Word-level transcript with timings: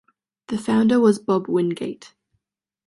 The 0.47 0.57
founder 0.57 0.99
was 0.99 1.19
Bob 1.19 1.47
Wingate. 1.47 2.15